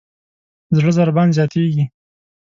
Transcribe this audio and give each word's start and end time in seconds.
د 0.71 0.73
زړه 0.79 0.91
ضربان 0.97 1.27
زیاتېږي. 1.37 1.83